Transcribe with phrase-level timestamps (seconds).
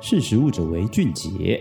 [0.00, 1.60] 识食物者为俊杰。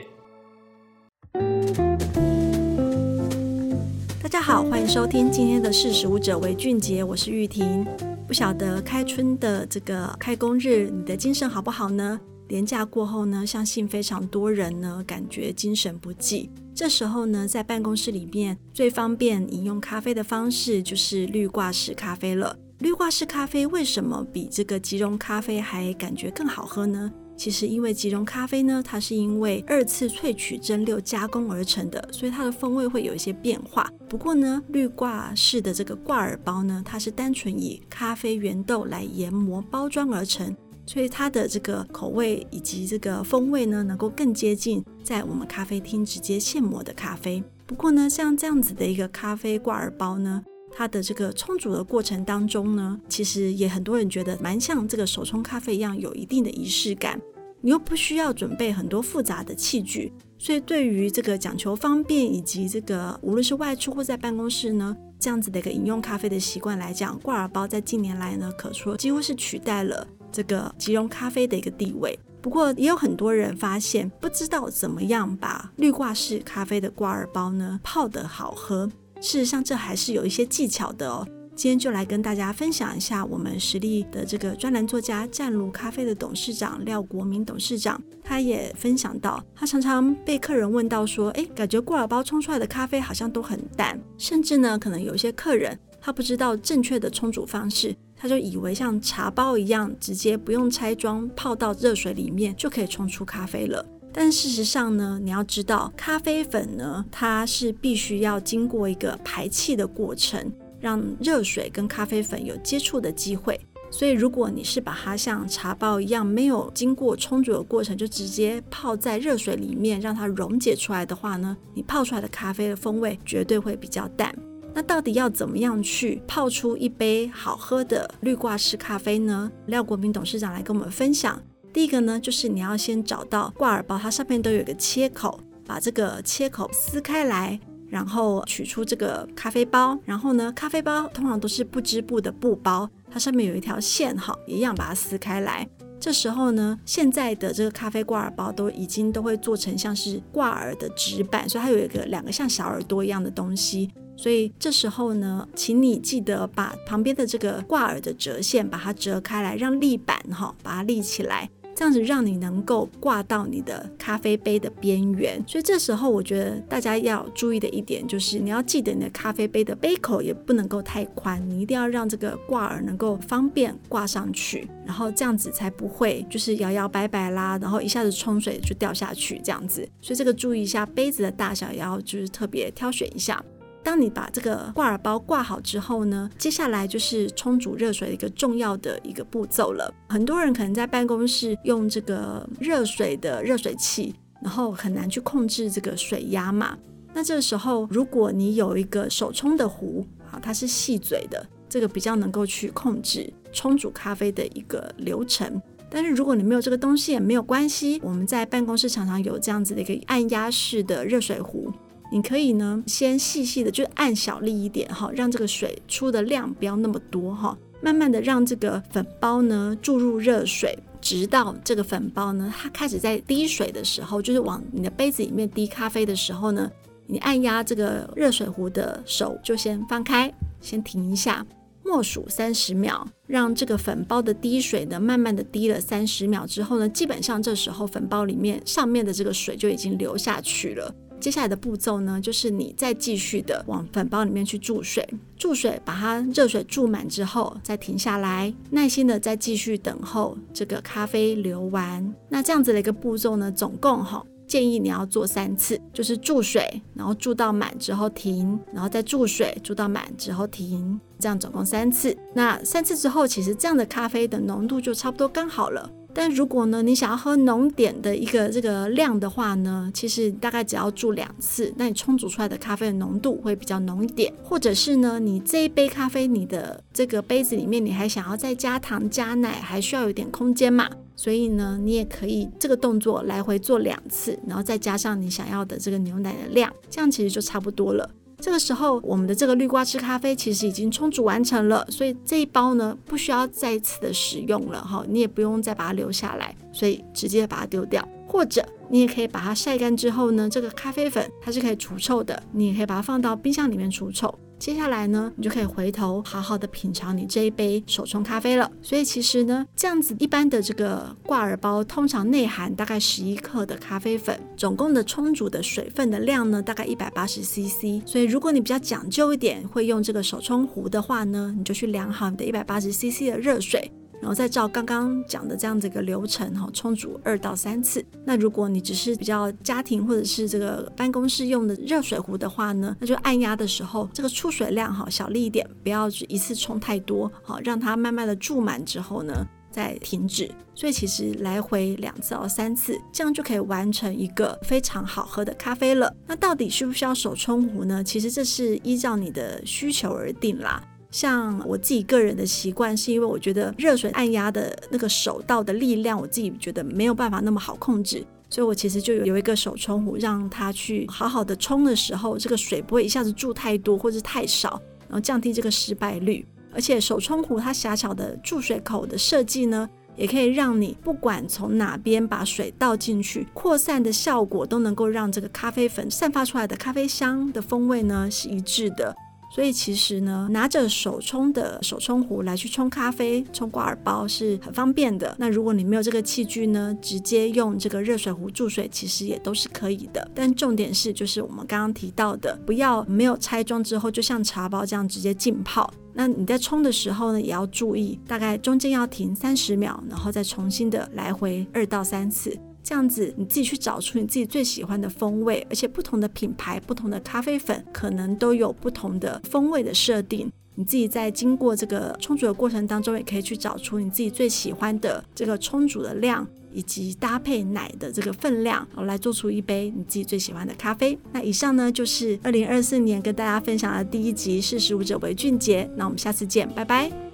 [4.22, 7.84] 大家好，欢迎收听今天的识食物者为俊杰，我是玉婷。
[8.28, 12.20] 不晓得开春的这个开工日，你的精神好不好呢？
[12.48, 16.52] 连假过后呢，相信非常多人呢感觉精神不济。
[16.76, 22.56] 这时候呢，在办公室里面最方便饮用咖啡的方式就是滤挂式咖啡了。
[22.80, 27.12] 滤挂式咖啡为什么比这个即溶咖啡还感觉更好喝呢？
[27.38, 33.88] 其实因为即溶咖啡呢，它是因为二次萃取蒸馏加工而成的，所以它的风味会有一些变化。
[34.10, 47.44] 不过呢，滤挂式的这个挂耳包呢，它是单纯以咖啡原豆来研磨包装而成，所以它的这个口味以及这个风味呢，能够更接近在我们咖啡厅直接现磨的咖啡。
[47.68, 50.42] 不过呢，像这样子的一个咖啡挂耳包呢，
[50.72, 57.22] 它的这个冲煮的过程当中呢，其实也很多人觉得蛮像这个手冲咖啡一样，有一定的仪式感。
[57.62, 72.18] 你又不需要准备很多复杂的器具，所以对于这个讲求方便以及这个无论是外出或在办公室呢，这样子的一个饮用咖啡的习惯来讲，挂耳包在近年来呢，可说几乎是取代了这个即溶咖啡的一个地位。
[72.40, 78.90] 不过也有很多人发现，不知道怎么样把滤挂式咖啡的挂耳包呢泡得好喝。
[79.20, 81.28] 事实上，这还是有一些技巧的哦。
[81.58, 103.84] 今天就来跟大家分享一下我们实力的这个专栏作家湛炉咖啡的董事长廖国民董事长，他也分享到，他常常被客人问到说，哎，感觉挂耳包冲出来的咖啡好像都很淡，甚至呢，可能有一些客人他不知道正确的冲煮方式，他就以为像茶包一样，直接不用拆装泡到热水里面就可以冲出咖啡了。
[104.14, 110.52] 但事实上呢，你要知道，咖啡粉呢，它是必须要经过一个排气的过程，
[110.88, 113.60] 让热水跟咖啡粉有接触的机会。
[113.90, 124.34] 所以，如果你是把它像茶包一样，没有经过冲煮的过程，就直接泡在热水里面让它溶解出来的话呢，你泡出来的咖啡的风味绝对会比较淡。
[124.74, 129.52] 那到底要怎么样去泡出一杯好喝的滤挂式咖啡呢？
[129.68, 131.42] 廖国明董事长来跟我们分享。
[131.74, 137.60] 第一个呢，就是你要先找到挂耳包，它上面都有一个切口，把这个切口撕开来，
[137.90, 145.68] 然后取出这个咖啡包，然后呢，咖啡包通常都是不织布的布包，它上面有一条线哈，一样把它撕开来。
[146.00, 153.90] 这时候呢，现在的这个咖啡挂耳包都已经都会做成像是挂耳的纸板，所以它有一个两个像小耳朵一样的东西。
[154.16, 161.50] 所以这时候呢，请你记得把旁边的这个挂耳的折线把它折开来，让立板哈把它立起来。
[161.78, 179.88] 这样子让你能够挂到你的咖啡杯的边缘，所以这时候我觉得大家要注意的一点就是，你要记得你的咖啡杯的杯口也不能够太宽，你一定要让这个挂耳能够方便挂上去，然后这样子才不会就是摇摇摆摆啦，然后一下子冲水就掉下去这样子。
[180.02, 183.40] 所以这个注意一下杯子的大小，也要就是特别挑选一下。
[183.88, 189.90] 当你把这个挂耳包挂好之后呢，接下来就是冲煮热水的一个重要的一个步骤了。
[190.10, 196.78] 很多人可能在办公室用这个热水的热水器，然后很难去控制这个水压嘛。
[197.14, 205.62] 那这个时候，如果你有一个手冲的壶，啊，它是细嘴的，这个比较能够去控制冲煮咖啡的一个流程。
[205.90, 211.72] 但是如果你没有这个东西也没有关系，我们在办公室常常有这样子的一个按压式的热水壶。
[212.12, 226.72] 你可以呢，先细细的，就是按小力一点哈，让这个水出的量不要那么多哈，慢慢的让这个粉包呢注入热水，直到这个粉包呢它开始在滴水的时候，就是往你的杯子里面滴咖啡的时候呢，
[227.08, 231.46] 你按压这个热水壶的手就先放开，先停一下，
[231.84, 240.96] 默数三十秒，让这个粉包的滴水呢慢慢的滴了三十秒之后呢，基本上这时候粉包里面上面的这个水就已经流下去了。
[241.20, 245.08] 接下来的步骤呢，就是你再继续的往粉包里面去注水，
[245.38, 252.14] 注水把它热水注满之后，再停下来，耐心的再继续等候这个咖啡流完。
[252.30, 262.16] 那这样子的一个步骤呢，总共哈建议你要做三次，就是注水，然后注到满之后停，然后再注水，注到满之后停，这样总共三次。
[262.34, 265.90] 那三次之后，其实这样的咖啡的浓度就差不多刚好了。
[266.20, 274.34] 但如果呢，你想要喝浓点的一个这个量的话呢，其实大概只要注两次，那你冲煮出来的咖啡的浓度会比较浓一点。
[274.44, 288.10] 或者是呢，你这一杯咖啡，你的这个杯子里面你还想要再加糖加奶，还需要有点空间嘛，所以呢，你也可以这个动作来回做两次，然后再加上你想要的这个牛奶的量，这样其实就差不多了。
[288.40, 298.08] 这个时候，我们的这个绿瓜汁咖啡其实已经充足完成了，所以这一包呢不需要再次的使用了哈，你也不用再把它留下来，所以直接把它丢掉。
[298.28, 304.34] 或者你也可以把它晒干之后呢，这个咖啡粉它是可以除臭的，你也可以把它放到冰箱里面除臭。
[304.60, 308.70] 接下来呢，你就可以回头好好的品尝你这一杯手冲咖啡了。
[308.82, 318.02] 所以其实呢，这样子一般的这个挂耳包通常内含大概十一克的咖啡粉，总共的冲煮的水分的量呢，大概一百八十 CC。
[318.06, 323.92] 所以如果你比较讲究一点，会用这个手冲壶的话呢，你就去量好你的一百八十 CC 的热水。
[324.20, 328.04] 然后再照刚刚讲的这样子一个流程哈，冲煮二到三次。
[328.26, 340.50] 那如果你只是比较家庭或者是这个办公室用的热水壶的话呢，那就按压的时候这个出水量哈小力一点，不要一次冲太多，好让它慢慢的注满之后呢再停止。
[340.74, 346.14] 所以其实来回两次到三次，这样就可以完成一个非常好喝的咖啡了。
[346.28, 348.04] 那到底需不需要手冲壶呢？
[348.04, 350.84] 其实这是依照你的需求而定啦。
[351.10, 366.46] 像我自己个人的习惯，是因为我觉得热水按压的那个手倒的力量，我自己觉得没有办法那么好控制，所以我其实就有一个手冲壶，让它去好好的冲的时候，这个水不会一下子注太多或者太少，然后降低这个失败率。
[366.74, 379.16] 而且手冲壶它狭小的注水口的设计呢，也可以让你不管从哪边把水倒进去，扩散的效果都能够让这个咖啡粉散发出来的咖啡香的风味呢是一致的。
[379.58, 385.36] 所以其实呢，拿着手冲的手冲壶来去冲咖啡、冲挂耳包是很方便的。
[385.40, 390.30] 那如果你没有这个器具呢，直接用这个热水壶注水，其实也都是可以的。
[390.36, 395.92] 但重点是，就是我们刚刚提到的，不要没有拆装之后就像茶包这样直接浸泡。
[396.14, 402.56] 那你在冲的时候呢，也要注意，大概中间要停三十秒，然后再重新的来回二到三次。
[402.88, 410.50] 这样子，你自己去找出你自己最喜欢的风味，而且不同的品牌、不同的咖啡粉可能都有不同的风味的设定。
[410.76, 421.20] 你自己在经过这个冲煮的过程当中，也可以去找出你自己最喜欢的这个冲煮的量，以及搭配奶的这个分量，然后来做出一杯你自己最喜欢的咖啡。
[421.34, 425.90] 那以上呢，就是二零二四年跟大家分享的第一集，识食物者为俊杰。
[425.98, 427.27] 那我们下次见，拜拜。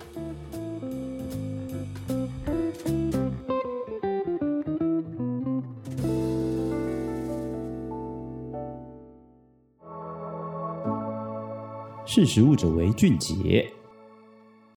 [12.16, 13.68] 识时务者为俊杰。